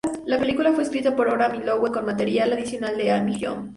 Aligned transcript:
La 0.25 0.39
película 0.39 0.73
fue 0.73 0.81
escrita 0.81 1.15
por 1.15 1.27
Oram 1.29 1.53
y 1.61 1.63
Lowe 1.63 1.91
con 1.91 2.05
material 2.07 2.51
adicional 2.53 2.97
de 2.97 3.11
Amy 3.11 3.39
Jump. 3.39 3.69